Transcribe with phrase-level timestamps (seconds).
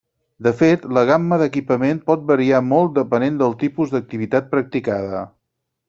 [0.45, 5.27] De fet, la gamma d'equipament pot variar molt depenent del tipus d'activitat practicada.